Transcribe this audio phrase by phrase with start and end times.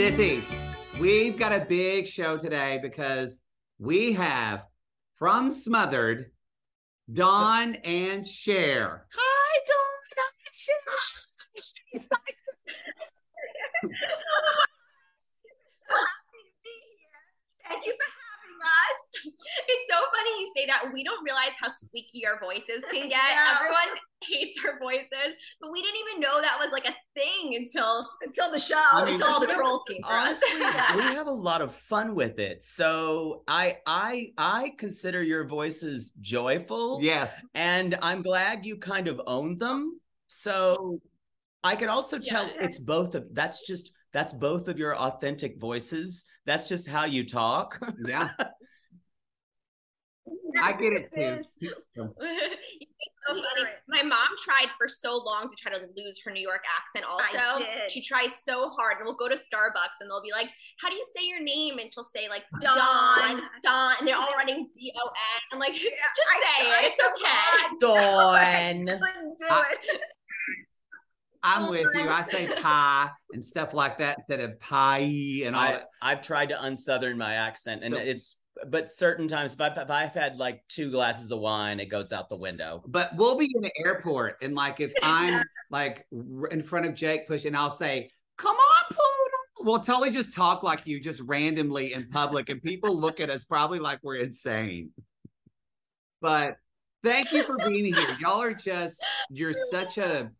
[0.00, 0.46] Sissies,
[0.98, 3.42] we've got a big show today because
[3.78, 4.64] we have
[5.16, 6.30] from Smothered,
[7.12, 9.06] Dawn and Cher.
[9.14, 10.00] Hi, Dawn.
[10.16, 10.78] Hi, Cher.
[17.68, 19.49] Thank you for having us.
[19.68, 20.90] It's so funny you say that.
[20.92, 23.10] We don't realize how squeaky our voices can get.
[23.10, 23.56] Yeah.
[23.56, 28.08] Everyone hates our voices, but we didn't even know that was like a thing until
[28.22, 28.76] until the show.
[28.92, 30.40] I mean, until all the trolls came for us.
[30.52, 30.60] honestly
[31.08, 36.12] we have a lot of fun with it so i i i consider your voices
[36.20, 37.32] joyful Yes.
[37.54, 41.00] and i'm glad you kind of own them so
[41.64, 42.64] i can also tell Yeah.
[42.64, 47.24] it's both of that's just that's both of your authentic voices that's just how you
[47.26, 48.30] talk Yeah.
[50.62, 51.72] I get it too.
[51.96, 53.70] So funny.
[53.88, 57.04] My mom tried for so long to try to lose her New York accent.
[57.08, 60.48] Also, she tries so hard, and we'll go to Starbucks, and they'll be like,
[60.80, 64.16] "How do you say your name?" And she'll say like Don, Dawn, Dawn, and they're
[64.16, 65.40] all writing D O N.
[65.52, 66.84] I'm like, just say it.
[66.84, 67.76] It's okay.
[67.80, 68.84] Dawn.
[69.38, 70.00] Do I- it.
[71.42, 72.06] I'm with you.
[72.08, 74.98] I say pie and stuff like that instead of pie
[75.44, 75.86] and all I, that.
[76.02, 78.36] I've tried to unsouthern my accent, and So- it's
[78.68, 82.12] but certain times if I've, if I've had like two glasses of wine, it goes
[82.12, 82.82] out the window.
[82.86, 86.06] But we'll be in the airport, and like if I'm like
[86.50, 90.86] in front of Jake pushing, I'll say, "Come on, Poodle." We'll totally just talk like
[90.86, 94.90] you, just randomly in public, and people look at us probably like we're insane.
[96.20, 96.56] But
[97.02, 98.16] thank you for being here.
[98.20, 100.30] Y'all are just you're such a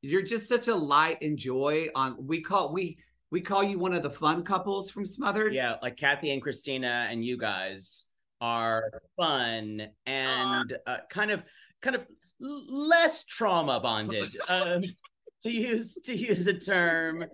[0.00, 1.88] you're just such a light and joy.
[1.94, 2.98] On we call we
[3.30, 5.54] we call you one of the fun couples from Smothered.
[5.54, 8.04] Yeah, like Kathy and Christina and you guys
[8.40, 11.44] are fun and uh, kind of
[11.82, 12.06] kind of
[12.40, 14.34] less trauma bonded.
[14.48, 14.82] Um,
[15.44, 17.24] to use to use a term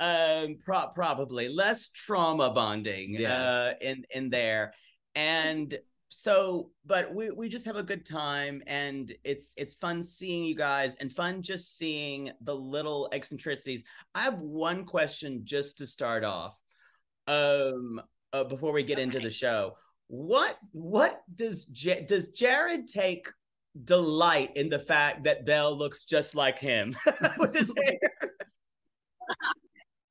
[0.00, 3.30] um pro- probably less trauma bonding Yes.
[3.30, 4.74] uh in in there
[5.14, 5.78] and
[6.14, 10.54] so but we we just have a good time and it's it's fun seeing you
[10.54, 13.82] guys and fun just seeing the little eccentricities
[14.14, 16.54] i have one question just to start off
[17.28, 17.98] um
[18.34, 19.74] uh, before we get into the show
[20.08, 23.26] what what does J- does jared take
[23.84, 26.94] delight in the fact that belle looks just like him
[27.38, 27.98] with his hair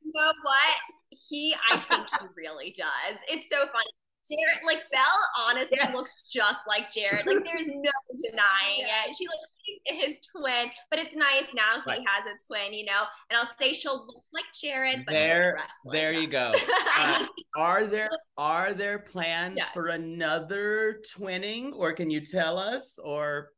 [0.03, 0.75] You know what?
[1.09, 3.22] He, I think he really does.
[3.29, 3.91] It's so funny.
[4.31, 5.94] Jared, like Belle, honestly Yes.
[5.94, 7.25] looks just like Jared.
[7.28, 7.92] Like there's no
[8.30, 9.16] denying it.
[9.18, 9.53] She looks
[9.88, 12.02] like his twin, but it's nice now he Right.
[12.08, 13.03] has a twin, you know.
[13.30, 16.53] And I'll say she'll look like Jared, but There- like there you go.
[16.97, 17.25] Uh,
[17.58, 19.66] are there are there plans Yeah.
[19.74, 23.50] for another twinning or can you tell us or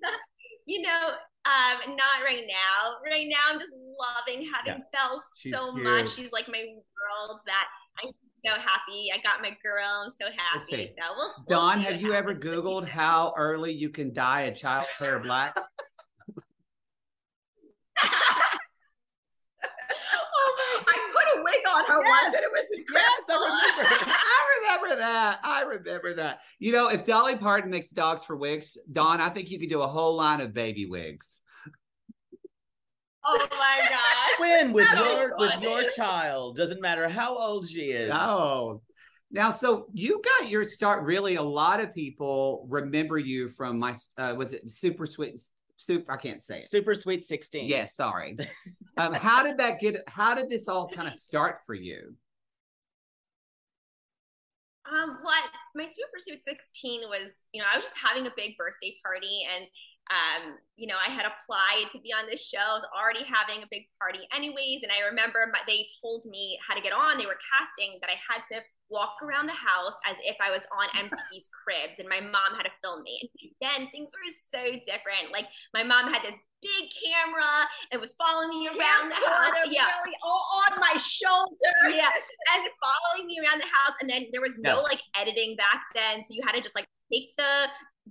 [0.66, 1.10] you know,
[1.44, 2.96] um, not right now.
[3.08, 6.08] Right now, I'm just loving having Belle so much.
[6.14, 7.40] She's like my world.
[7.46, 7.66] That
[8.02, 8.10] I'm
[8.46, 9.10] so happy.
[9.12, 10.04] I got my girl.
[10.04, 10.86] I'm so happy.
[10.86, 11.28] So we'll.
[11.36, 14.42] we'll Dawn, see have you ever happens in the Googled how early you can dye
[14.42, 15.56] a child's hair black?
[20.38, 20.92] Oh my!
[20.92, 23.46] I put a wig on her once, and it was incredible.
[23.48, 25.40] I remember that.
[25.42, 26.40] I remember that.
[26.58, 29.82] You know, if Dolly Parton makes dogs for wigs, Dawn, I think you could do
[29.82, 31.40] a whole line of baby wigs.
[33.28, 34.40] Oh my gosh.
[34.40, 38.82] when with So your with your child doesn't matter how old she is Oh.
[39.32, 41.02] Now, so you got your start.
[41.02, 43.94] Really, a lot of people remember you from my.
[44.16, 45.40] Uh, was it super sweet?
[45.78, 46.06] Soup.
[46.08, 46.70] I can't say it.
[46.70, 48.38] super sweet 16 Yes, sorry.
[48.96, 49.96] um, how did that get?
[50.06, 52.14] How did this all kind of start for you?
[54.90, 55.44] Um, what
[55.74, 59.42] my Super Sweet 16 was, you know, I was just having a big birthday party
[59.56, 59.66] and
[60.06, 62.62] um, you know, I had applied to be on this show.
[62.62, 64.82] I was already having a big party anyways.
[64.82, 67.18] And I remember my, they told me how to get on.
[67.18, 70.66] They were casting that I had to walk around the house as if I was
[70.70, 73.18] on MTV's Cribs and my mom had to film me.
[73.42, 75.34] And then things were so different.
[75.34, 79.58] Like my mom had this big camera and was following me around the house.
[79.66, 79.90] Yeah.
[79.90, 81.90] Really all on my shoulder.
[81.90, 82.14] Yeah.
[82.54, 83.98] And following me around the house.
[84.00, 86.22] And then there was no like editing back then.
[86.22, 87.66] So you had to just like take the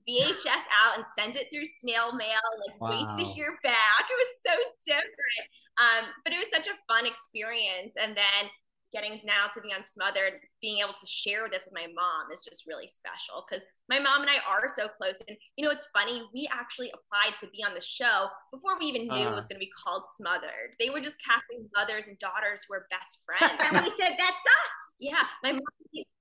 [0.08, 2.90] VHS out and send it through snail mail, like wow.
[2.90, 4.04] wait to hear back.
[4.10, 4.54] It was so
[4.86, 5.46] different.
[5.78, 7.96] Um, but it was such a fun experience.
[8.02, 8.50] And then
[8.96, 12.66] getting now to be unsmothered, being able to share this with my mom is just
[12.66, 15.22] really special because my mom and I are so close.
[15.28, 18.86] And you know, it's funny, we actually applied to be on the show before we
[18.86, 19.18] even knew uh.
[19.18, 19.36] it uh-huh.
[19.36, 20.80] was going to be called Smothered.
[20.80, 23.60] They were just casting mothers and daughters who were best friends.
[23.60, 24.76] and we said, That's us.
[24.98, 25.62] Yeah, my mom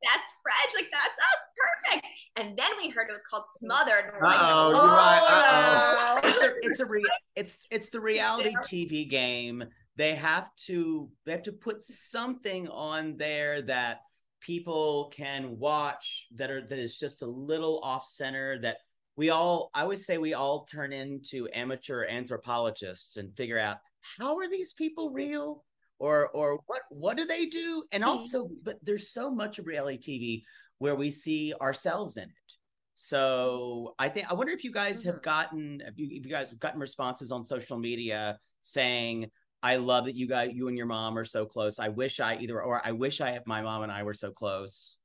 [0.05, 2.07] best friend, like that's us, perfect.
[2.37, 4.05] And then we heard it was called Smothered.
[4.07, 6.21] And we're like, oh, right.
[6.23, 6.29] No.
[6.29, 7.03] It's a, it's a re-
[7.37, 9.65] it's it's the reality TV game
[9.97, 14.01] they have to they have to put something on there that
[14.41, 18.79] people can watch that are that is just a little off center that
[19.17, 23.79] we all i would say we all turn into amateur anthropologists and figure out
[24.19, 25.65] how are these people real?
[25.99, 27.85] Or or what what do they do?
[27.93, 30.43] And also but there's so much of reality tv
[30.79, 32.53] where we see ourselves in it.
[32.97, 35.25] So i think i wonder if you guys have mm-hmm.
[35.25, 39.31] gotten if you, if you guys have gotten responses on social media saying
[39.65, 41.79] I love that you guys, you and your mom are so close.
[41.79, 44.97] I wish I either, or I wish I, my mom and I were so close.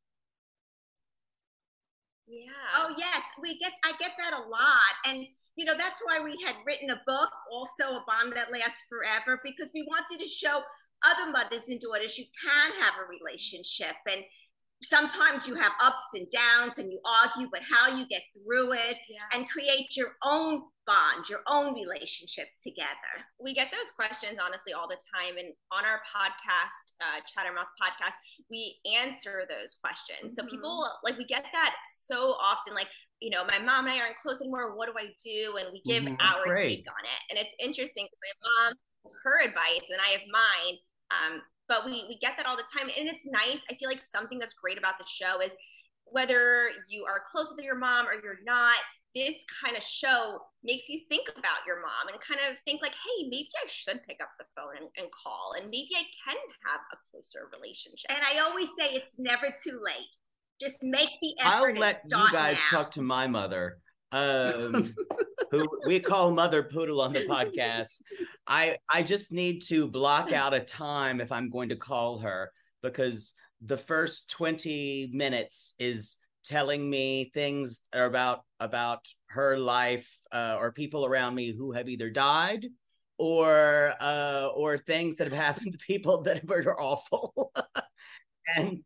[2.27, 2.51] Yeah.
[2.75, 3.71] Oh yes, we get.
[3.85, 5.25] I get that a lot, and
[5.55, 9.39] you know that's why we had written a book, also a bond that lasts forever,
[9.43, 10.61] because we wanted to show
[11.03, 14.23] other mothers and daughters you can have a relationship, and
[14.87, 18.97] sometimes you have ups and downs and you argue, but how you get through it
[19.09, 19.27] yeah.
[19.33, 23.13] and create your own bond, your own relationship together.
[23.39, 25.37] We get those questions honestly all the time.
[25.37, 28.15] And on our podcast, uh, Chattermouth podcast,
[28.49, 30.33] we answer those questions.
[30.33, 30.47] Mm-hmm.
[30.47, 32.87] So people like, we get that so often, like,
[33.19, 34.75] you know, my mom and I aren't close anymore.
[34.75, 35.57] What do I do?
[35.57, 36.15] And we give mm-hmm.
[36.23, 36.69] our Great.
[36.69, 37.21] take on it.
[37.29, 38.73] And it's interesting because my mom
[39.03, 40.75] has her advice and I have mine.
[41.11, 42.89] Um, but we we get that all the time.
[42.97, 43.63] And it's nice.
[43.71, 45.53] I feel like something that's great about the show is
[46.05, 48.75] whether you are close with your mom or you're not
[49.15, 52.93] this kind of show makes you think about your mom and kind of think like
[52.93, 56.37] hey maybe i should pick up the phone and, and call and maybe i can
[56.65, 58.09] have a closer relationship.
[58.09, 60.07] And i always say it's never too late.
[60.61, 62.79] Just make the effort i'll let you guys now.
[62.79, 63.79] talk to my mother
[64.11, 64.93] um,
[65.51, 68.01] who we call Mother Poodle on the podcast.
[68.47, 72.51] I I just need to block out a time if I'm going to call her
[72.81, 80.71] because the first 20 minutes is telling me things about about her life uh, or
[80.71, 82.65] people around me who have either died
[83.17, 87.51] or uh, or things that have happened to people that are awful
[88.55, 88.79] and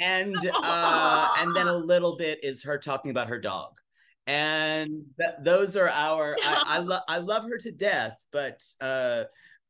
[0.00, 3.72] and uh, and then a little bit is her talking about her dog
[4.26, 9.24] and th- those are our I, I love I love her to death, but uh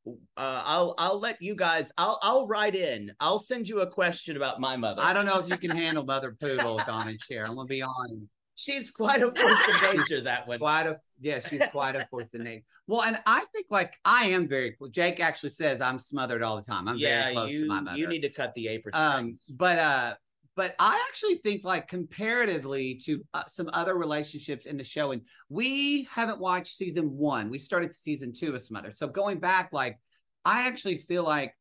[0.06, 1.90] uh, I'll I'll let you guys.
[1.96, 3.12] I'll I'll write in.
[3.20, 5.02] I'll send you a question about my mother.
[5.02, 7.46] I don't know if you can handle Mother Poodle, Dawn and Cher.
[7.46, 8.28] I'm gonna be on.
[8.56, 10.20] She's quite a force of nature.
[10.22, 10.58] That one.
[10.58, 11.40] Quite a yeah.
[11.40, 12.64] She's quite a force of nature.
[12.86, 14.76] Well, and I think like I am very.
[14.90, 16.86] Jake actually says I'm smothered all the time.
[16.86, 17.96] I'm yeah, very close you, to my mother.
[17.96, 18.94] You need to cut the apron.
[18.94, 20.14] Um, but uh,
[20.56, 25.22] but I actually think like comparatively to uh, some other relationships in the show, and
[25.48, 27.50] we haven't watched season one.
[27.50, 28.92] We started season two of Smother.
[28.92, 29.98] So going back, like
[30.44, 31.54] I actually feel like,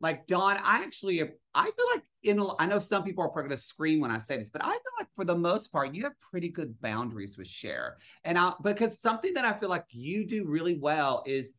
[0.00, 1.22] like Dawn, I actually,
[1.54, 4.18] I feel like in, I know some people are probably going to scream when I
[4.18, 7.38] say this, but I feel like for the most part, you have pretty good boundaries
[7.38, 7.98] with Cher.
[8.24, 11.52] And I, because something that I feel like you do really well is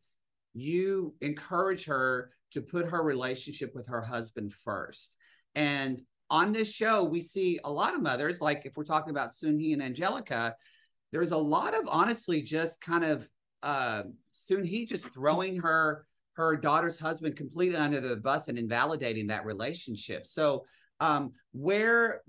[0.52, 5.16] you encourage her to put her relationship with her husband first.
[5.54, 6.00] And
[6.30, 9.72] on this show, we see a lot of mothers, like if we're talking about Soon-Hee
[9.72, 10.54] and Angelica,
[11.12, 13.28] there's a lot of honestly just kind of
[13.62, 14.02] uh,
[14.32, 20.26] Soon-Hee just throwing her her daughter's husband completely under the bus and invalidating that relationship.
[20.26, 20.64] So,
[20.98, 22.22] um, where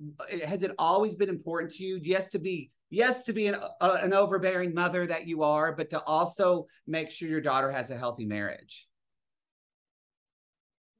[0.46, 2.00] has it always been important to you?
[2.02, 5.90] Yes, to be yes to be an, uh, an overbearing mother that you are, but
[5.90, 8.88] to also make sure your daughter has a healthy marriage.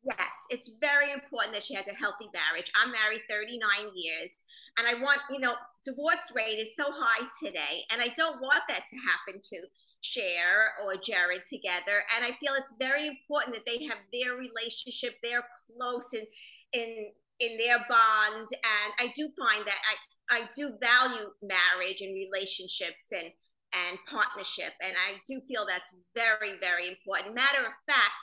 [0.04, 2.72] Yes, it's very important that she has a healthy marriage.
[2.76, 3.60] I'm married 39
[3.96, 4.32] years,
[4.78, 8.64] and I want, you know, divorce rate is so high today, and I don't want
[8.70, 9.62] that to happen to
[10.02, 12.06] Cher or Jared together.
[12.16, 16.28] And I feel it's very important that they have their relationship, they're close and
[16.74, 17.08] in
[17.40, 18.48] in their bond.
[18.52, 19.80] And I do find that
[20.30, 23.32] I, I do value marriage and relationships and,
[23.74, 24.74] and partnership.
[24.82, 27.36] And I do feel that's very, very important.
[27.36, 28.22] Matter of fact,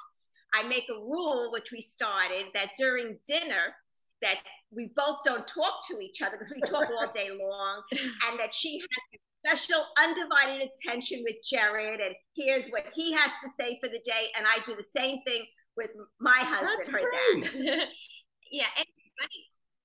[0.55, 3.75] I make a rule, which we started, that during dinner,
[4.21, 4.37] that
[4.71, 7.83] we both don't talk to each other because we talk all day long,
[8.29, 13.51] and that she has special undivided attention with Jared, and here's what he has to
[13.59, 15.45] say for the day, and I do the same thing
[15.77, 15.91] with
[16.21, 17.01] my husband, That's her
[17.33, 17.53] great.
[17.53, 17.89] dad.
[18.51, 18.87] yeah, and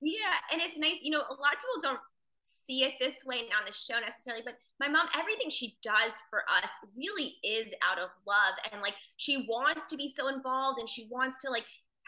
[0.01, 0.99] yeah, and it's nice.
[1.01, 1.99] You know, a lot of people don't
[2.47, 6.43] see it this way on the show necessarily, but my mom, everything she does for
[6.63, 10.89] us really is out of love, and like she wants to be so involved, and
[10.89, 11.65] she wants to like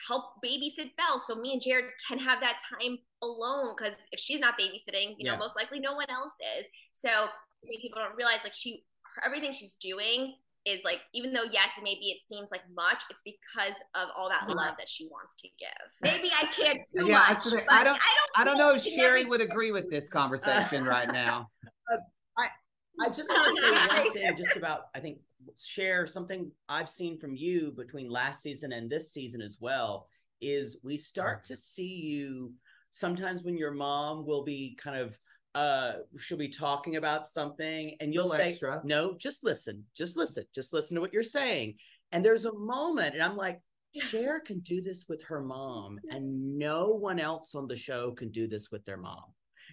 [0.08, 1.19] help babysit Belle.
[1.19, 5.29] So me and Jared can have that time alone because if she's not babysitting, you
[5.29, 6.67] know, most likely no one else is.
[6.93, 8.86] So I people don't realize like she
[9.25, 13.75] everything she's doing is like even though yes maybe it seems like much it's because
[13.95, 14.57] of all that mm-hmm.
[14.57, 15.69] love that she wants to give
[16.01, 17.43] Maybe I care too Yeah, I much.
[17.43, 18.41] said- but I don't- I don't.
[18.41, 21.47] I don't know if Sherry would agree with this conversation right now.
[21.91, 21.97] Uh,
[22.37, 22.47] I
[23.05, 25.19] I just want to say one thing just about I think
[25.57, 30.07] Cher something I've seen from you between last season and this season as well
[30.41, 32.53] is we start to see you
[32.91, 35.17] sometimes when your mom will be kind of
[35.55, 37.95] uh she'll be talking about something?
[37.99, 38.81] And you'll say extra.
[38.83, 41.75] no just listen just listen just listen to what you're saying.
[42.11, 43.61] And there's a moment and I'm like
[43.95, 48.29] Cher can do this with her mom and no one else on the show can
[48.29, 49.23] do this with their mom.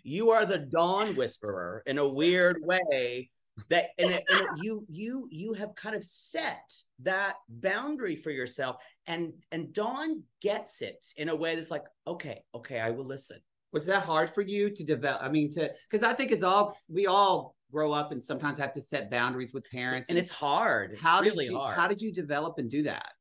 [0.03, 3.31] You are the dawn whisperer in a weird way
[3.69, 8.31] that and, it, and it- you you you have kind of set that boundary for
[8.31, 13.07] yourself and and dawn gets it in a way that's like okay okay i will
[13.07, 13.39] listen
[13.73, 15.23] Was that hard for you to develop?
[15.23, 18.73] I mean, to because I think it's all we all grow up and sometimes have
[18.75, 21.89] to set boundaries with parents, and it's hard it's how really did you, hard How
[21.89, 23.13] did you develop and do that?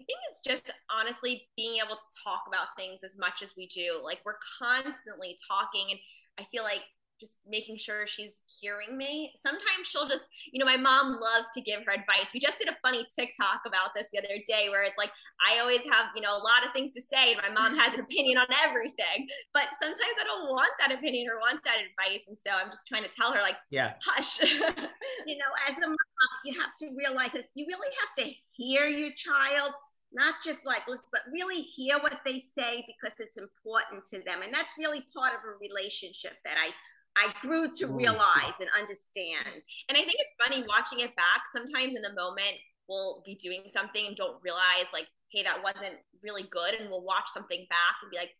[0.00, 3.66] I think it's just honestly being able to talk about things as much as we
[3.66, 4.00] do.
[4.02, 6.00] Like we're constantly talking, and
[6.38, 6.80] I feel like
[7.20, 9.32] just making sure she's hearing me.
[9.36, 12.32] Sometimes she'll just, you know, my mom loves to give her advice.
[12.32, 15.60] We just did a funny TikTok about this the other day where it's like, I
[15.60, 18.00] always have, you know, a lot of things to say, and my mom has an
[18.00, 19.28] opinion on everything.
[19.52, 22.26] But sometimes I don't want that opinion or want that advice.
[22.28, 24.40] And so I'm just trying to tell her, like, yeah hush.
[25.26, 25.96] you know, as a mom,
[26.44, 27.46] you have to realize this.
[27.54, 29.72] You really have to hear your child,
[30.12, 34.42] not just like listen, but really hear what they say because it's important to them.
[34.42, 36.70] And that's really part of a relationship that I
[37.16, 37.96] I grew to Mm.
[37.96, 39.62] realize and understand.
[39.88, 41.46] And I think it's funny watching it back.
[41.46, 42.56] Sometimes in the moment,
[42.88, 46.74] we'll be doing something and don't realize, like, hey, that wasn't really good.
[46.74, 48.34] And we'll watch something back and be like,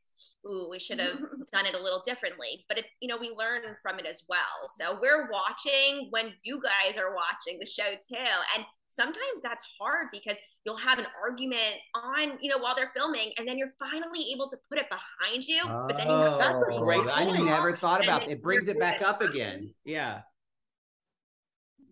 [0.47, 1.19] ooh, we should have
[1.52, 2.64] done it a little differently.
[2.69, 4.69] But it, you know, we learn from it as well.
[4.76, 8.17] So we're watching when you guys are watching the show too.
[8.57, 13.33] And sometimes that's hard because you'll have an argument on, you know, while they're filming,
[13.38, 15.62] and then you're finally able to put it behind you.
[15.64, 18.31] But then you have to oh, That's a great I never thought about it.
[18.31, 19.73] It brings it back up again.
[19.85, 20.23] yeah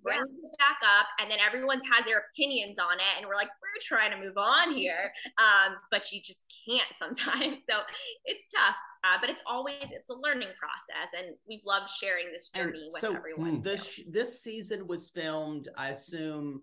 [0.02, 3.48] bring it back up and then everyone's has their opinions on it and we're like
[3.62, 7.64] we're trying to move on here um, but you just can't sometimes.
[7.68, 7.80] So
[8.24, 12.50] it's tough uh, but it's always it's a learning process and we've loved sharing this
[12.54, 16.62] And journey with so, everyone this sh- this season was filmed i assume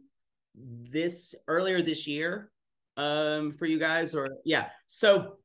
[0.56, 2.52] this earlier this year
[2.98, 4.68] um for you guys or yeah.
[4.88, 5.38] So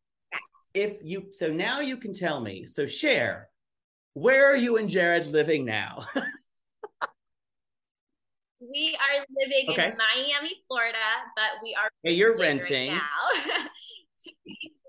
[0.75, 3.49] if you so now you can tell me so Cher
[4.14, 6.06] where are you and jared living now
[8.61, 9.88] we are living Okay.
[9.90, 10.99] in miami florida
[11.37, 13.00] but we are hey you're renting renting right
[13.57, 13.64] now
[14.25, 14.33] To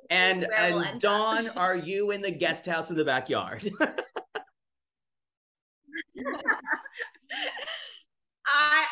[0.10, 1.00] and and end up.
[1.00, 3.64] dawn are you in the guest house in the backyard
[8.46, 8.84] I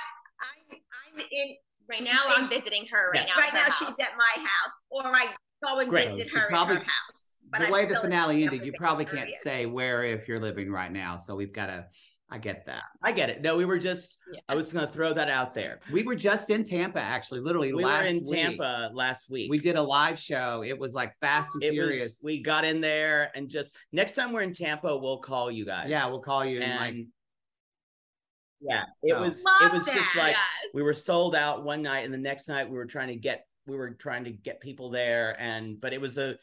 [0.42, 0.78] I'm
[1.20, 1.56] I'm in
[1.90, 3.36] right now i'm visiting her right Yes.
[3.36, 5.28] now right now her she's at my house or I
[5.64, 6.10] go and Great.
[6.12, 7.26] visit her probably- in her house.
[7.52, 9.34] But the I'm way the finale ended, you probably can't area.
[9.42, 11.18] say where if you're living right now.
[11.18, 11.88] So we've got to.
[12.32, 12.84] I get that.
[13.02, 14.40] i get it no we were just Yeah.
[14.50, 17.76] i was gonna throw that out there We were just in Tampa, actually, literally last
[17.76, 17.86] week.
[17.86, 18.58] we last were in week.
[18.58, 20.64] tampa last week We did a live show.
[20.64, 22.02] It was like Fast and it Furious.
[22.02, 25.66] was we got in there and just next time we're in tampa we'll call you
[25.66, 27.06] guys yeah, we'll call you and, and like
[28.62, 29.22] yeah it Oh.
[29.22, 30.72] was Love it was just like yes.
[30.74, 33.46] we were sold out one night and the next night we were trying to get
[33.68, 36.36] we were trying to get people there and but it was a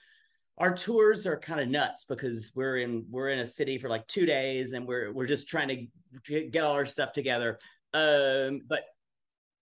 [0.59, 4.07] our tours are kind of nuts because we're in we're in a city for like
[4.09, 5.87] two days and we're we're just trying to
[6.27, 7.59] get, get all our stuff together
[7.95, 8.81] um but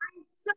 [0.02, 0.52] I'm so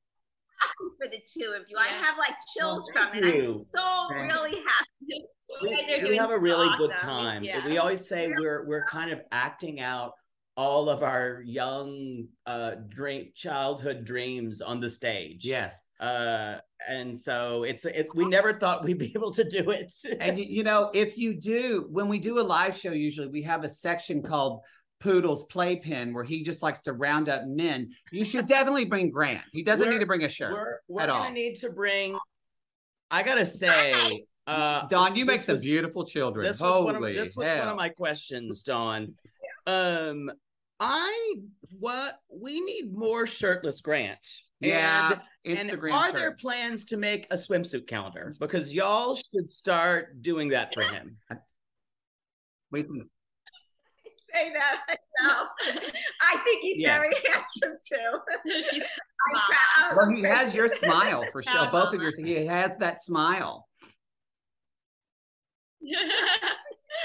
[0.60, 1.78] happy for the two of you.
[1.78, 3.44] I have like chills Well, from thank it.
[3.44, 3.52] you.
[3.54, 5.26] I'm so Thank really happy.
[5.62, 7.44] you guys are we doing have a really good time.
[7.44, 7.66] Yeah.
[7.66, 10.14] We always say we're we're kind of acting out
[10.56, 15.46] all of our young uh dream childhood dreams on the stage.
[15.46, 15.78] yes.
[16.00, 19.94] Uh, and so it's it's we never thought we'd be able to do it.
[20.20, 23.64] and you, know, if you do, when we do a live show, usually we have
[23.64, 24.62] a section called
[25.00, 27.90] Poodle's Playpen where he just likes to round up men.
[28.12, 29.44] You should definitely bring Grant.
[29.52, 30.52] He doesn't We're- need to bring a shirt.
[30.54, 31.32] we're we're at gonna all.
[31.32, 32.18] need to bring.
[33.10, 36.46] I gotta say, uh, Dawn, you make some was- beautiful children.
[36.46, 39.14] This was, Holy one of, this was one of my questions, dawn
[39.66, 40.32] Um,
[40.80, 41.36] I
[41.80, 44.26] what we need more shirtless Grant.
[44.60, 45.94] Yeah, And, and Instagram.
[45.94, 48.34] are there plans to make a swimsuit calendar?
[48.40, 51.18] Because y'all should start doing that for him.
[52.72, 53.10] We can-
[54.34, 54.98] Say that.
[55.22, 55.46] No.
[56.22, 56.98] I think he's Yeah.
[57.00, 58.20] very handsome too.
[58.70, 59.96] She's I'm proud.
[59.98, 61.54] Well, he has your smile for sure.
[61.72, 62.04] Both of mama.
[62.04, 62.18] yours.
[62.18, 63.68] He has that smile.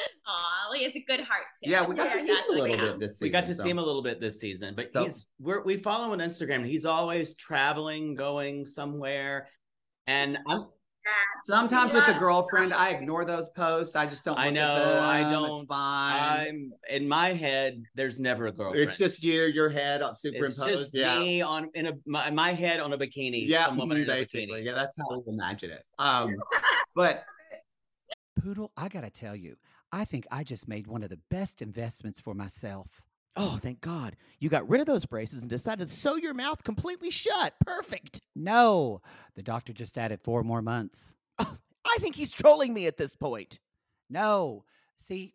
[0.27, 1.71] Aw, he has a good heart too.
[1.71, 3.27] Yeah, we got to see him a little bit this season.
[3.27, 3.63] we got to so.
[3.63, 6.67] see him a little bit this season, but So- he's we're, we follow on Instagram.
[6.67, 9.49] He's always traveling, going somewhere,
[10.07, 10.67] and I'm
[11.45, 13.97] Sometimes with a girlfriend, I ignore those posts.
[13.97, 14.39] I just don't.
[14.39, 15.05] I know At them.
[15.05, 15.59] I don't.
[15.59, 16.49] It's fine.
[16.49, 17.83] I'm in my head.
[17.97, 18.89] There's never a girlfriend.
[18.89, 20.63] It's just you, your head up it's superimposed.
[20.63, 21.19] just yeah.
[21.19, 23.49] me on in a my, my head on a bikini.
[23.49, 24.47] Yeah, some woman in a basically.
[24.47, 24.67] bikini.
[24.67, 25.85] Yeah, that's how we imagine it.
[25.99, 26.37] Um,
[26.95, 27.25] but
[28.41, 29.57] Poodle, I gotta tell you,
[29.93, 33.03] I think I just made one of the best investments for myself.
[33.37, 34.17] Oh, thank God.
[34.41, 37.55] You got rid of those braces and decided to sew your mouth completely shut.
[37.65, 38.21] Perfect.
[38.35, 39.01] No,
[39.35, 41.15] the doctor just added four more months.
[41.39, 41.57] Oh,
[41.87, 43.59] I think he's trolling me at this point.
[44.11, 44.65] No,
[44.99, 45.35] see,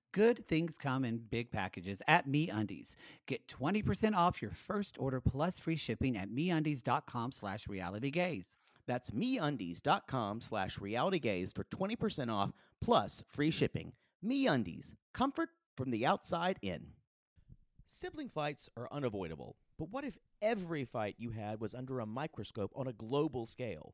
[0.11, 2.95] good things come in big packages at MeUndies.
[3.27, 8.57] Get 20% off your first order plus free shipping at MeUndies.com slash realitygays.
[8.87, 13.93] That's meundies.com slash realitygays for 20% off plus free shipping.
[14.25, 16.87] MeUndies, comfort from the outside in.
[17.87, 22.71] Sibling fights are unavoidable, but what if every fight you had was under a microscope
[22.75, 23.93] on a global scale?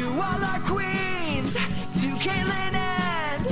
[0.00, 3.44] To all our queens, to Caitlin and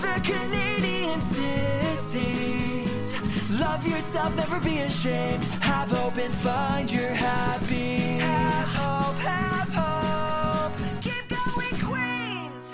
[0.00, 3.12] the Canadian sissies.
[3.60, 5.44] Love yourself, never be ashamed.
[5.60, 7.96] Have hope and find your happy.
[8.20, 10.72] Have hope, have hope.
[11.02, 12.72] Keep going, Queens.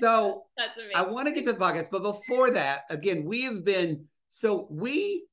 [0.00, 0.96] So That's amazing.
[0.96, 4.66] I want to get to the podcast, but before that, again, we have been so
[4.70, 5.26] we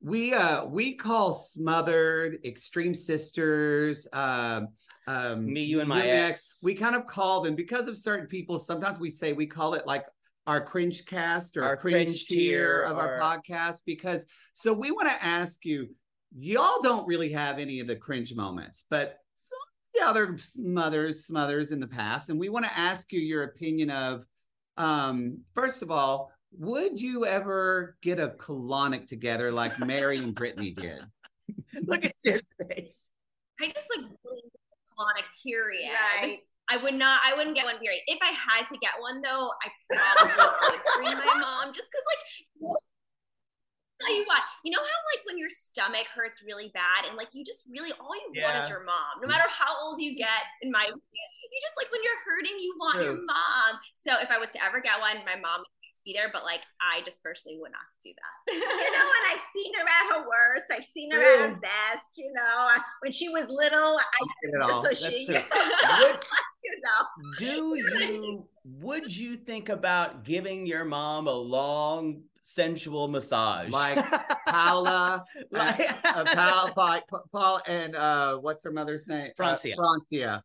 [0.00, 4.68] we uh we call smothered extreme sisters um
[5.10, 6.60] um Me, you, and my ex.
[6.62, 9.86] we kind of call them because of certain people sometimes we say we call it
[9.86, 10.04] like
[10.46, 14.72] our cringe cast or Our our cringe, cringe tier tier of our podcast because so
[14.72, 15.88] we want to ask you
[16.36, 21.24] y'all don't really have any of the cringe moments but some of the other mothers
[21.24, 24.24] smothers in the past and we want to ask you your opinion of
[24.76, 30.72] um first of all would you ever get a colonic together like Mary and Brittany
[30.72, 31.04] did?
[31.86, 33.08] Look at your face.
[33.60, 34.06] I just like
[35.00, 35.96] really colonic period.
[36.20, 36.38] Right.
[36.70, 37.20] I would not.
[37.26, 38.02] I wouldn't get one period.
[38.06, 42.06] If I had to get one though, I probably would bring my mom just because
[42.06, 42.78] like.
[44.00, 47.28] Tell you what, you know how like when your stomach hurts really bad and like
[47.36, 49.20] you just really all you want is your mom.
[49.20, 52.56] No matter how old you get, in my opinion, you just like when you're hurting,
[52.56, 53.76] you want your mom.
[53.92, 55.68] So if I was to ever get one, my mom
[56.00, 58.52] would be there, but like I just personally would not do that.
[58.54, 58.60] you
[58.92, 60.64] know, and I've seen her at her worst.
[60.72, 62.18] I've seen her at her best.
[62.18, 62.68] You know,
[63.00, 64.74] when she was little, I Get it all.
[64.74, 65.26] was That's tushy.
[65.26, 65.34] true.
[65.34, 65.40] you
[66.00, 66.20] Would,
[66.82, 68.46] know, do you
[68.80, 73.70] would you think about giving your mom a long sensual massage?
[73.70, 74.04] Like
[74.46, 77.00] Paula, Like- uh, Paul, Paul,
[77.32, 79.30] Paul, and uh, what's her mother's name?
[79.36, 79.72] Francia.
[79.72, 80.44] Uh, Francia.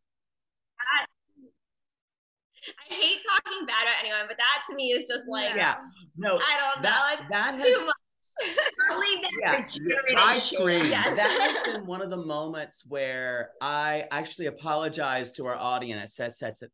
[2.90, 5.76] I hate talking bad about anyone, but that to me is just like yeah.
[6.16, 6.88] No, I don't know.
[6.90, 7.94] that It's that has, too much.
[8.90, 10.16] I'll leave that Yeah, for Jared.
[10.16, 10.56] I and Shay.
[10.56, 10.86] scream.
[10.86, 11.16] Yes.
[11.16, 16.00] that has been one of the moments where I actually apologized to our audience.
[16.02, 16.68] I said, said, said,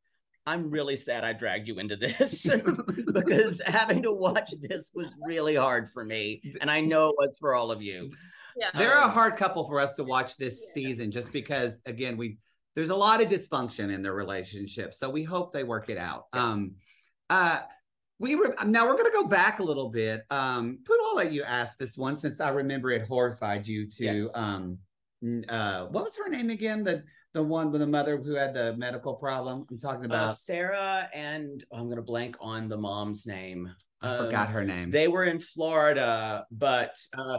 [0.46, 2.46] I'm really sad I dragged you into this
[3.12, 6.42] because having to watch this was really hard for me.
[6.60, 8.10] And I know it was for all of you.
[8.56, 8.70] Yeah.
[8.76, 12.38] They're a Um, hard couple for us to watch this season, just because again we
[12.74, 14.94] there's a lot of dysfunction in their relationship.
[14.94, 16.24] So we hope they work it out.
[16.32, 16.72] Um,
[17.28, 17.60] uh,
[18.18, 20.22] we re- now we're going to go back a little bit.
[20.30, 24.30] Um, Poodle, I'll let you ask this one since I remember it horrified you to.
[24.34, 24.78] Um,
[25.48, 26.82] uh, what was her name again?
[26.84, 27.04] The
[27.34, 29.66] the one with the mother who had the medical problem.
[29.70, 30.34] I'm talking Uh, about.
[30.36, 33.70] Sarah and oh, I'm gonna blank on the mom's name.
[34.02, 34.90] I Um, forgot her name.
[34.90, 37.38] They were in Florida, but uh,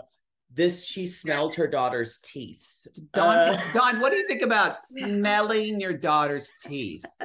[0.53, 2.87] this she smelled her daughter's teeth.
[3.13, 7.03] Dawn, Uh, Dawn, what do you think about smelling your daughter's teeth?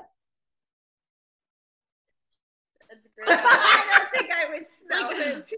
[2.88, 3.28] That's great.
[3.28, 5.52] I don't think I would smell it.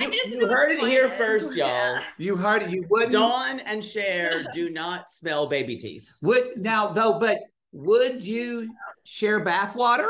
[0.00, 1.68] I just you heard it the here first, y'all.
[1.68, 2.02] Yeah.
[2.18, 2.72] You heard it.
[2.72, 3.12] You wouldn't.
[3.12, 6.10] Dawn and Cher do not smell baby teeth.
[6.22, 7.38] Would now though, but
[7.72, 10.08] would you share bathwater?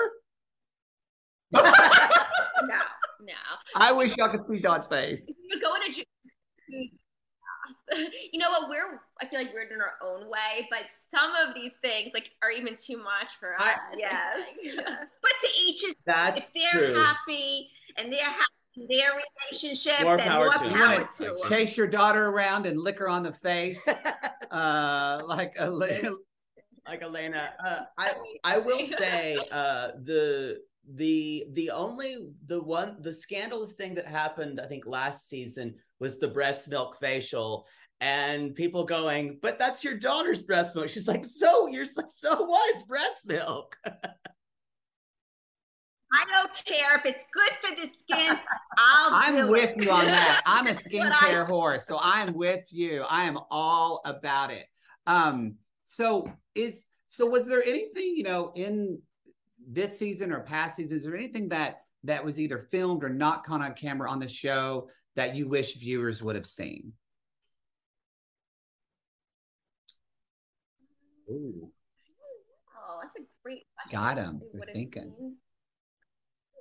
[1.52, 1.60] No.
[3.24, 3.34] No.
[3.76, 5.20] I wish y'all could see Dawn's face.
[5.26, 6.02] If we would go in a ju-
[8.32, 10.80] you know what we're i feel like we're in our own way but
[11.14, 14.84] some of these things like are even too much for us I- I Yes, yes.
[15.22, 16.94] But to each his That's if they're true.
[16.94, 18.42] happy and they're happy
[18.76, 19.10] in their
[19.50, 20.70] relationship, More then power more to 'em.
[20.70, 21.48] You power wanna to 'em.
[21.48, 23.86] Chase your daughter around and lick her on the face,
[24.50, 27.52] uh, like a like Elena.
[27.62, 28.12] Uh, I
[28.44, 30.60] I will say uh, the
[30.94, 36.18] the the only the one the scandalous thing that happened I think last season was
[36.18, 37.64] the breast milk facial.
[38.00, 40.88] And people going, but that's your daughter's breast milk.
[40.88, 42.74] She's like, so you're so, so what?
[42.74, 43.78] It's breast milk.
[46.14, 48.36] I don't care if it's good for the skin.
[48.78, 49.84] I'll I'm do with it.
[49.84, 50.42] you on that.
[50.46, 53.04] I'm a I skincare whore, so I'm with you.
[53.08, 54.66] I am all about it.
[55.06, 59.00] Um, so is so was there anything you know in
[59.66, 63.62] this season or past seasons or anything that that was either filmed or not caught
[63.62, 66.92] on camera on the show that you wish viewers would have seen?
[71.30, 71.70] Ooh.
[72.76, 74.40] oh that's a great question Got 'em.
[74.40, 75.14] They They're would've thinking.
[75.18, 75.36] seen.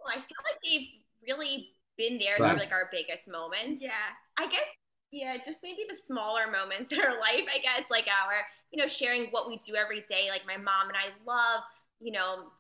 [0.04, 0.88] Well, i feel like they've
[1.28, 2.50] really been there Right.
[2.52, 3.92] through like our biggest moments Yeah.
[4.38, 4.68] I guess,
[5.12, 8.34] yeah, just maybe the smaller moments in our life, I guess, like our,
[8.72, 10.30] you know, sharing what we do every day.
[10.30, 11.64] Like my mom and I love,
[12.00, 12.52] you know,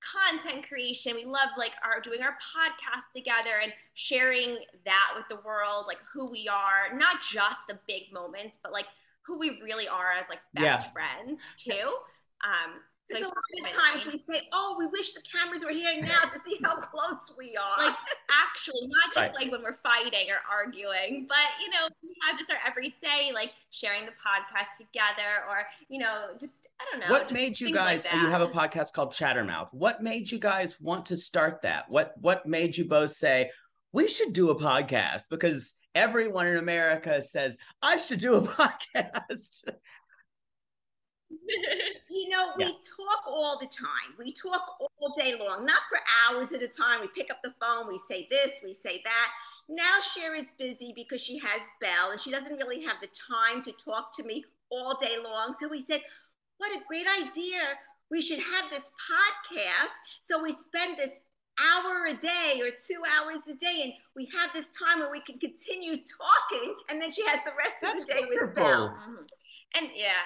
[0.00, 1.14] content creation.
[1.14, 5.98] We love like our doing our podcast together and sharing that with the world, like
[6.12, 8.86] who we are, not just the big moments, but like
[9.22, 10.90] who we really are as like best Yeah.
[10.92, 11.94] friends too.
[12.42, 15.72] Um, There's I a lot of times we say, "Oh, we wish the cameras were
[15.72, 17.94] here now to see how close we are." like
[18.30, 19.44] actually not just Right.
[19.44, 23.52] like when we're fighting or arguing but you know we have just our everyday like
[23.70, 27.76] sharing the podcast together or you know just i don't know what made you things
[27.76, 29.68] like guys you have a podcast called chattermouth.
[29.72, 31.90] What made you guys want to start that?
[31.90, 33.50] What what made you both say
[33.92, 39.62] we should do a podcast because everyone in america says i should do a podcast
[42.08, 42.72] You know, we Yeah.
[42.96, 44.14] talk all the time.
[44.18, 47.00] We talk all day long, not for hours at a time.
[47.00, 49.32] We pick up the phone, we say this, we say that.
[49.68, 53.62] Now Cher is busy because she has Belle and she doesn't really have the time
[53.62, 55.54] to talk to me all day long.
[55.60, 56.02] So we said,
[56.58, 57.78] what a great idea.
[58.10, 59.92] We should have this podcast.
[60.20, 61.12] So we spend this
[61.60, 65.20] hour a day or two hours a day and we have this time where we
[65.20, 68.54] can continue talking and then she has the rest That's of the day with wonderful.
[68.64, 68.88] Belle.
[68.98, 69.26] Mhm.
[69.76, 70.22] and yeah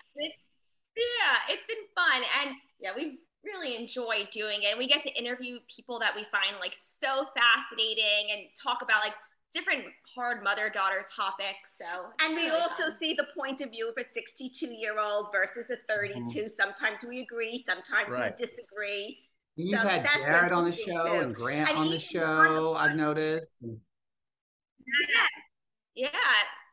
[0.97, 5.11] yeah it's been fun and yeah we really enjoy doing it and we get to
[5.19, 9.13] interview people that we find like so fascinating and talk about like
[9.53, 9.85] different
[10.17, 11.85] hard mother-daughter topics so
[12.19, 12.99] it's And we also fun.
[12.99, 16.21] see the point of view of a 62 year old versus a 32.
[16.23, 16.47] Mm-hmm.
[16.49, 18.33] Sometimes we agree, sometimes Right.
[18.39, 19.19] we disagree.
[19.57, 21.21] You've So had that's Jared on the show too.
[21.21, 22.75] and Grant And on the show.
[22.75, 23.63] on I've noticed.
[23.63, 25.27] Yeah.
[25.95, 26.09] yeah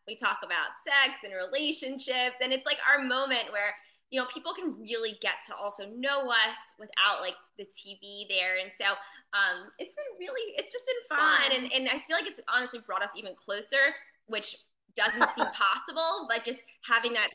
[0.08, 3.76] we talk about sex and relationships and it's like our moment where
[4.12, 8.58] you know people can really get to also know us without like the tv there.
[8.62, 11.52] And so um it's been really it's just been fun.
[11.52, 13.95] And, and i feel like it's honestly brought us even closer
[14.28, 14.56] which
[14.95, 17.30] doesn't seem possible but just having that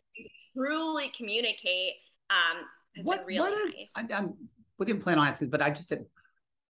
[0.55, 1.95] truly communicate
[2.31, 2.65] um
[2.97, 3.93] has what, been really what is, nice.
[3.97, 4.35] I, I'm,
[4.79, 6.05] we didn't plan on asking, but I just said,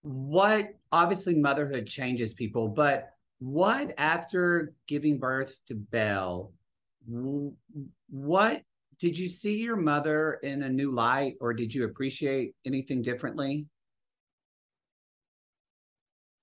[0.02, 6.52] what obviously motherhood changes people, but what after giving birth to Belle,
[8.10, 8.62] what
[9.00, 13.66] did you see your mother in a new light or did you appreciate anything differently?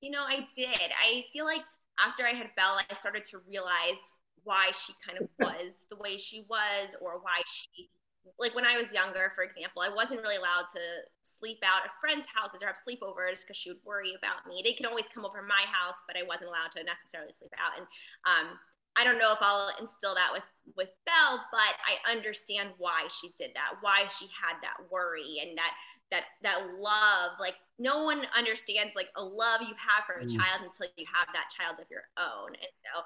[0.00, 0.90] You know, I did.
[1.02, 1.62] I feel like
[2.04, 4.12] after I had Belle, I started to realize
[4.44, 7.90] why she kind of was the way she was, or why she,
[8.38, 10.80] like when I was younger, for example, I wasn't really allowed to
[11.24, 14.62] sleep out at friends' houses or have sleepovers because she would worry about me.
[14.64, 17.72] They could always come over my house, but I wasn't allowed to necessarily sleep out.
[17.76, 17.86] And
[18.24, 18.58] um,
[18.98, 20.42] I don't know if I'll instill that with
[20.74, 25.56] with Belle, but I understand why she did that, why she had that worry and
[25.58, 25.72] that
[26.10, 27.32] that that love.
[27.40, 30.30] Like no one understands like a love you have for a Mm.
[30.30, 32.48] child until you have that child of your own.
[32.54, 33.02] And so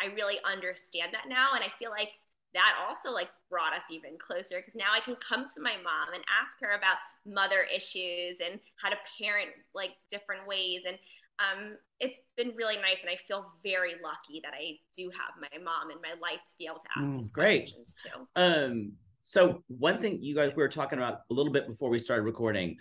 [0.00, 2.10] I really understand that now, and I feel like
[2.54, 6.14] that also like brought us even closer because now I can come to my mom
[6.14, 10.96] and ask her about mother issues and how to parent like different ways and
[11.38, 15.58] um, it's been really nice and I feel very lucky that I do have my
[15.62, 17.60] mom in my life to be able to ask Mm, these great.
[17.62, 18.26] questions too.
[18.36, 18.92] Um,
[19.22, 22.22] so one thing you guys we were talking about a little bit before we started
[22.22, 22.76] recording.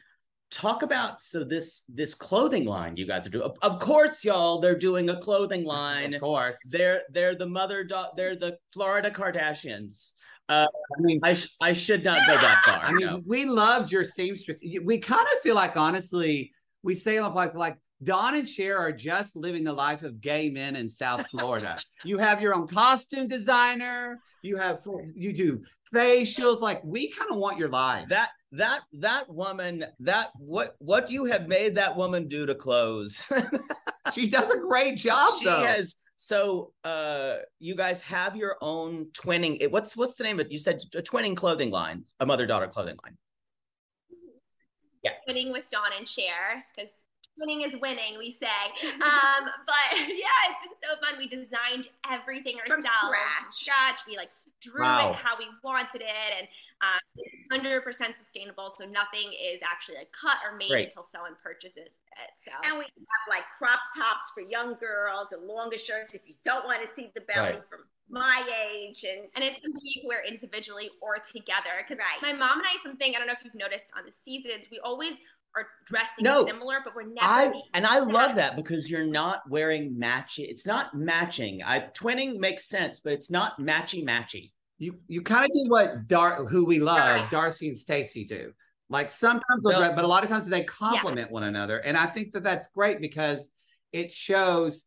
[0.52, 3.46] Talk about so this this clothing line you guys are doing.
[3.46, 6.14] Of, of course, y'all, they're doing a clothing line.
[6.14, 6.58] Of course.
[6.70, 10.12] They're they're the mother do- they're the Florida Kardashians.
[10.50, 12.80] Uh, I mean, I sh- I should not go that far.
[12.84, 13.22] I mean, no.
[13.26, 14.60] we loved your seamstress.
[14.84, 16.52] We kind of feel like, honestly,
[16.84, 20.76] we say like like Dawn and Cher are just living the life of gay men
[20.76, 21.78] in South Florida.
[22.04, 24.20] you have your own costume designer.
[24.42, 24.82] You have
[25.16, 25.62] you do
[25.94, 26.62] facials.
[26.62, 28.10] Like we kind of want your life.
[28.10, 33.28] that that that woman that what what you have made that woman do to clothes
[34.14, 35.34] she does a great job.
[35.40, 35.64] she though.
[35.64, 40.52] has so uh you guys have your own twinning what's what's the name of it
[40.52, 43.18] you said a twinning clothing line a mother daughter clothing line
[45.04, 45.12] yeah.
[45.28, 47.06] Winning with Dawn and Cher because
[47.40, 48.48] winning is winning, we say.
[48.94, 51.18] Um, but yeah, it's been so fun.
[51.18, 53.54] We designed everything ourselves from scratch.
[53.54, 54.00] scratch.
[54.08, 54.30] We like
[54.62, 55.10] drew Wow.
[55.12, 56.08] it how we wanted it
[56.40, 56.48] and
[56.82, 58.70] um, 100% sustainable.
[58.70, 60.86] So nothing is actually like cut or made Great.
[60.86, 62.32] until someone purchases it.
[62.44, 66.34] So And we have like crop tops for young girls and longer shirts if you
[66.44, 67.62] don't want to see the belly Right.
[67.70, 69.04] from my age.
[69.04, 71.76] And and it's something you can wear individually or together.
[71.80, 72.22] Because Right.
[72.22, 74.80] my mom and I, something I don't know if you've noticed on the seasons, we
[74.80, 75.20] always
[75.56, 76.46] are dressing No.
[76.46, 77.18] similar, but we're never.
[77.22, 80.46] I and I love exact that because you're not wearing matching.
[80.48, 81.62] It's not matching.
[81.64, 84.52] I twinning makes sense, but it's not matchy matchy.
[84.80, 87.30] You you kind of do what Dar who we love, Right.
[87.30, 88.54] Darcy and Stacy do.
[88.90, 89.80] Like sometimes, they'll No.
[89.80, 92.68] dress, but a lot of times they complement one another, and I think that that's
[92.68, 93.50] great because
[93.92, 94.84] it shows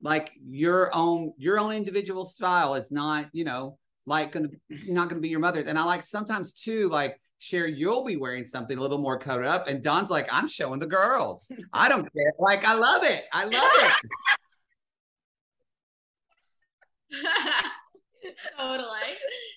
[0.00, 2.74] like your own your own individual style.
[2.74, 5.60] It's not you know like gonna you're not gonna be your mother.
[5.60, 7.20] And I like sometimes too like.
[7.40, 10.80] Cher, you'll be wearing something a little more coated up, and Dawn's like, "I'm showing
[10.80, 11.48] the girls.
[11.72, 12.32] I don't care.
[12.36, 13.26] Like, I love it.
[13.32, 13.92] I love it.
[18.58, 18.88] totally.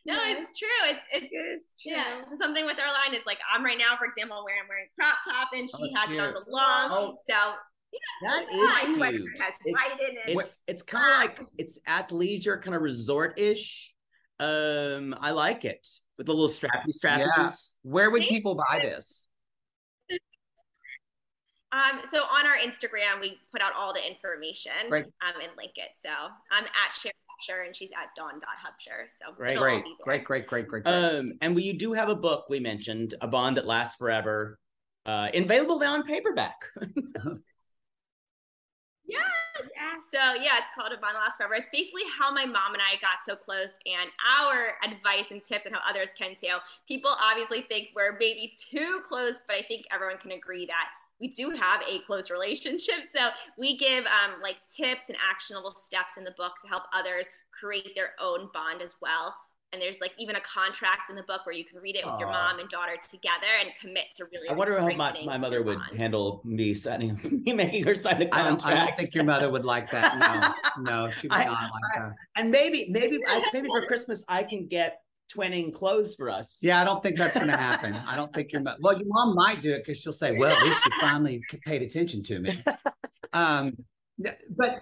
[0.06, 0.68] No, it's true.
[0.86, 1.92] It's it's it's true.
[1.94, 2.22] yeah.
[2.28, 5.18] So something with our line is like I'm right now, for example, wearing wearing crop
[5.28, 6.90] top, and she Oh, has it on the long.
[6.92, 7.16] Oh.
[7.28, 7.34] So
[8.28, 9.26] That My is cute.
[9.34, 10.38] It's- white in it.
[10.40, 13.91] It's it's kind of like it's athleisure, kind of resort ish.
[14.42, 17.76] Um, I like it with the little strappy strappies.
[17.84, 19.24] Where would people buy this?
[21.72, 25.06] um, so on our Instagram, we put out all the information Great.
[25.06, 25.90] um and link it.
[26.04, 26.10] So
[26.52, 29.06] I'm at Cher Hubsher, and she's at Dawn.Hubsher.
[29.10, 29.52] So Great.
[29.54, 30.04] it'll all Great, be there.
[30.04, 30.94] great, great, great, great, great.
[30.94, 34.58] Um, and we you do have a book we mentioned, a bond that lasts forever.
[35.06, 36.56] Uh, available now on paperback.
[39.12, 39.70] Yes.
[40.10, 41.56] So yeah, it's called A Bond That Lasts Forever.
[41.56, 45.66] It's basically how my mom and I got so close and our advice and tips
[45.66, 46.58] and how others can too.
[46.88, 50.88] People obviously think we're maybe too close, but I think everyone can agree that
[51.20, 53.06] we do have a close relationship.
[53.16, 57.30] So we give um, like tips and actionable steps in the book to help others
[57.52, 59.36] create their own bond as well.
[59.74, 62.20] And there's like even a contract in the book where you can read it with
[62.20, 64.50] your mom and daughter together and commit to really.
[64.50, 65.98] I like, wonder how my, my mother would bond.
[65.98, 68.62] handle me signing me making her sign a I contract.
[68.64, 70.54] don't, I don't think your mother would like that.
[70.78, 72.12] No, no, she would I- not like that.
[72.36, 73.20] and maybe maybe
[73.54, 75.02] maybe for Christmas I can get
[75.34, 76.60] twinning clothes for us.
[76.62, 77.94] Yeah, I don't think that's going to happen.
[78.06, 78.78] I don't think your mother.
[78.82, 81.82] Well, your mom might do it because she'll say, "Well, at least you finally paid
[81.82, 82.62] attention to me."
[83.32, 83.78] Um,
[84.22, 84.82] th- but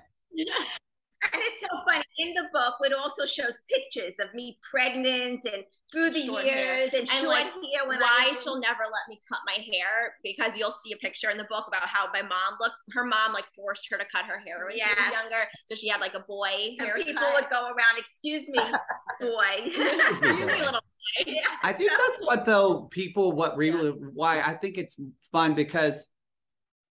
[1.40, 2.04] And it's so funny.
[2.18, 6.76] In the book, it also shows pictures of me pregnant and through the Short hair.
[6.80, 9.20] years and, And, short like, hair when why I was in- she'll never let me
[9.30, 12.58] cut my hair because you'll see a picture in the book about how my mom
[12.60, 12.84] looked.
[12.92, 15.88] Her mom like forced her to cut her hair when she was younger, so she
[15.88, 17.06] had like a boy and haircut.
[17.08, 18.60] people would go around, excuse me,
[19.22, 19.64] boy.
[19.66, 20.80] Usually a little
[21.26, 24.96] Yeah, I think so- that's what though people what really why I think it's
[25.32, 26.10] fun because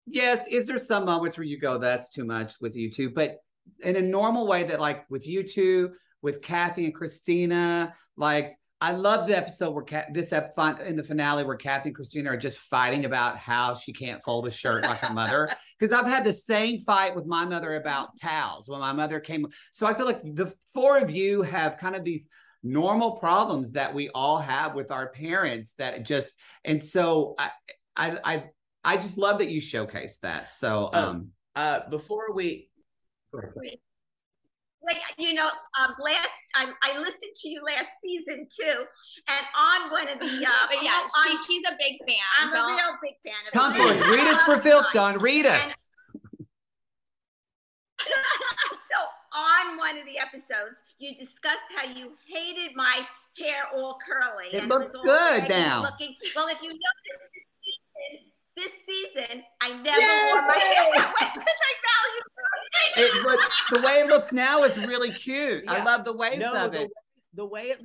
[0.06, 3.36] yes, is there some moments where you go that's too much with you two, but
[3.80, 5.92] in a normal way that like with you two,
[6.22, 11.02] with Kathy and Christina, like I love the episode where Ca- this ep- in the
[11.04, 14.82] finale where Kathy and Christina are just fighting about how she can't fold a shirt
[14.84, 15.48] like her mother.
[15.78, 19.48] Because I've had the same fight with my mother about towels when my mother came.
[19.72, 22.28] So I feel like the four of you have kind of these
[22.62, 27.50] normal problems that we all have with our parents that just and so I
[27.96, 28.44] I I,
[28.84, 30.52] I just love that you showcase that.
[30.52, 31.08] So Oh.
[31.08, 32.70] um Uh, before we
[34.84, 35.46] Like, you know,
[35.80, 38.84] um, last I, I listened to you last season too,
[39.28, 42.16] and on one of the, uh, but yeah, on- she, she's a big fan.
[42.40, 43.76] I'm a Dawn't- real big fan of Come it.
[43.76, 44.16] for us.
[44.16, 45.18] Read us for filth, Don.
[45.18, 45.90] Read us.
[48.02, 48.98] so
[49.38, 53.06] on one of the episodes, you discussed how you hated my
[53.38, 54.48] hair all curly.
[54.52, 55.82] It and looks was all good now.
[55.82, 56.16] Looking.
[56.34, 56.80] Well, if you notice
[58.56, 61.72] this season, I never wore my hair that way because I
[62.96, 65.64] value It looks, the way it looks now is really cute.
[65.68, 66.90] I love the waves no, of the, it.
[67.34, 67.82] the way it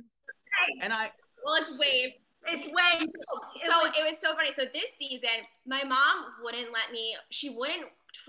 [0.82, 1.10] and I
[1.44, 2.12] Well, it's wave.
[2.46, 3.06] It's way.
[3.56, 4.52] So it was so funny.
[4.54, 7.16] So this season, my mom wouldn't let me.
[7.30, 7.84] She wouldn't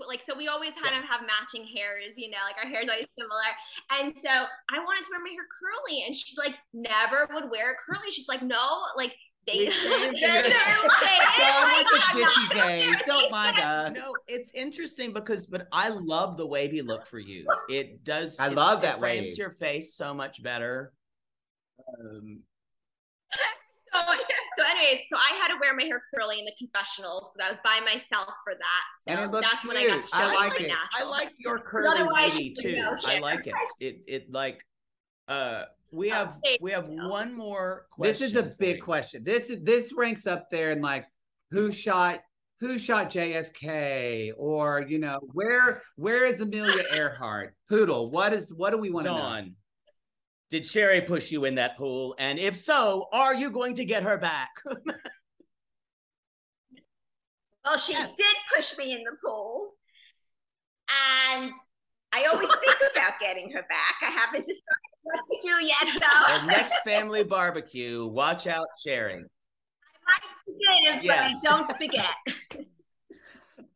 [0.06, 0.20] like.
[0.20, 3.40] So we always kind of have matching hairs, you know, like our hair's always similar.
[3.98, 7.72] And so I wanted to wear my hair curly, and she like never would wear
[7.72, 8.10] it curly.
[8.10, 9.16] She's like, no, like
[9.46, 9.58] they.
[9.58, 10.52] We changed they- it.
[10.52, 12.86] Don't like, with the I'm not bitchy gonna gays.
[12.86, 13.94] wear Don't mind us.
[13.96, 17.46] no, it's interesting because but I love the wavy look for you.
[17.68, 19.38] It does I it- love it that frames wave.
[19.38, 20.92] your face so much better.
[21.98, 22.40] Um,
[23.92, 23.98] So,
[24.56, 27.50] so anyways, so I had to wear my hair curly in the confessionals because I
[27.50, 28.84] was by myself for that.
[29.04, 30.68] So And it looks that's when I got to show I it's like like it.
[30.68, 30.86] natural.
[30.94, 32.84] I like your curly Otherwise, wavy too.
[33.08, 33.54] I like it.
[33.80, 34.64] It it like
[35.26, 37.08] uh we oh, have thank we have you.
[37.08, 38.12] one more question.
[38.12, 38.82] This is a big you.
[38.82, 39.24] question.
[39.24, 41.06] This is this ranks up there in like
[41.50, 42.20] who shot
[42.60, 47.54] who shot JFK or you know where where is Amelia Earhart?
[47.68, 48.10] Poodle.
[48.10, 49.18] What is what do we want to know?
[49.18, 49.54] Dawn.
[50.50, 52.16] Did Sherry push you in that pool?
[52.18, 54.50] And if so, are you going to get her back?
[57.64, 58.10] Well, she Yes.
[58.16, 59.74] did push me in the pool,
[61.30, 61.52] and
[62.12, 63.94] I always think about getting her back.
[64.02, 64.62] I haven't decided
[65.02, 66.46] what to do yet, Well, though.
[66.46, 69.14] next family barbecue, watch out, Sherry.
[69.14, 71.40] I might forget it, Yes.
[71.42, 72.66] but I don't forget.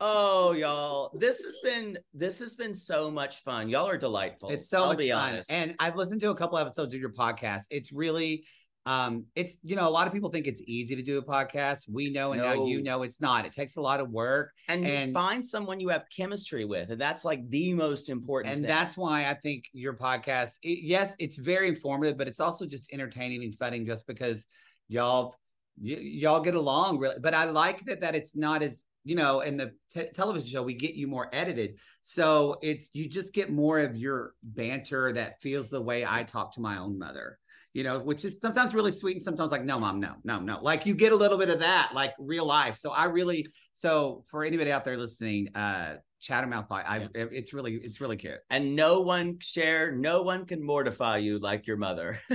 [0.00, 3.68] Oh, y'all, this has been this has been so much fun.
[3.68, 4.50] Y'all are delightful.
[4.50, 5.30] It's so I'll much be fun.
[5.30, 5.50] honest.
[5.50, 7.62] And I've listened to a couple episodes of your podcast.
[7.70, 8.44] It's really
[8.86, 11.88] um it's you know a lot of people think it's easy to do a podcast.
[11.88, 13.46] We know and now you know it's not.
[13.46, 14.52] It takes a lot of work.
[14.68, 18.54] and, and- find someone you have chemistry with, and that's like the most important.
[18.54, 18.68] And thing.
[18.68, 22.92] that's why I think your podcast, it- yes, it's very informative, but it's also just
[22.92, 24.44] entertaining and funny just because
[24.88, 25.34] y'all
[25.80, 27.16] y- y'all get along really.
[27.20, 30.62] But I like that that it's not as you know in the te- television show
[30.62, 35.40] we get you more edited, so it's you just get more of your banter that
[35.40, 37.38] feels the way I talk to my own mother.
[37.74, 40.60] You know, which is sometimes really sweet and sometimes like, no, mom, no, no, no.
[40.62, 42.76] Like you get a little bit of that, like real life.
[42.76, 47.52] So I really, so for anybody out there listening, uh, Chattermouth Pie, I, it- it's
[47.52, 48.38] really, it's really cute.
[48.48, 52.18] and no one share, no one can mortify you like your mother.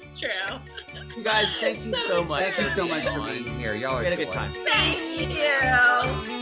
[0.00, 0.30] It's true.
[1.16, 2.42] you guys, thank you so much.
[2.52, 3.74] Thank you so much for being here.
[3.74, 4.52] Y'all are had a good time.
[4.66, 6.41] Thank you.